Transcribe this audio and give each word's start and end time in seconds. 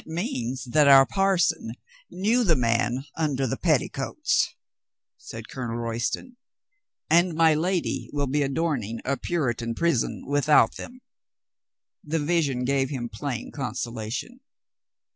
"It 0.03 0.07
means 0.07 0.65
that 0.65 0.87
our 0.87 1.05
parson 1.05 1.73
knew 2.09 2.43
the 2.43 2.55
man 2.55 3.05
under 3.17 3.45
the 3.45 3.55
petticoats," 3.55 4.49
said 5.19 5.47
Colonel 5.47 5.75
Royston. 5.77 6.37
"And 7.07 7.35
my 7.35 7.53
lady 7.53 8.09
will 8.11 8.25
be 8.25 8.41
adorning 8.41 8.99
a 9.05 9.15
Puritan 9.15 9.75
prison 9.75 10.23
without 10.25 10.75
them." 10.75 11.01
The 12.03 12.17
vision 12.17 12.65
gave 12.65 12.89
him 12.89 13.09
plain 13.09 13.51
consolation. 13.51 14.39